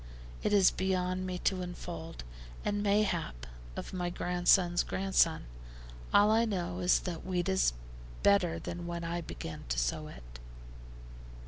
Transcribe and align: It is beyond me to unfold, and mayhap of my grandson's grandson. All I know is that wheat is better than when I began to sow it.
It 0.41 0.51
is 0.51 0.71
beyond 0.71 1.27
me 1.27 1.37
to 1.45 1.61
unfold, 1.61 2.23
and 2.65 2.81
mayhap 2.81 3.45
of 3.75 3.93
my 3.93 4.09
grandson's 4.09 4.81
grandson. 4.81 5.45
All 6.11 6.31
I 6.31 6.43
know 6.43 6.79
is 6.79 7.01
that 7.01 7.23
wheat 7.23 7.47
is 7.47 7.73
better 8.23 8.57
than 8.57 8.87
when 8.87 9.03
I 9.03 9.21
began 9.21 9.65
to 9.69 9.77
sow 9.77 10.07
it. 10.07 10.39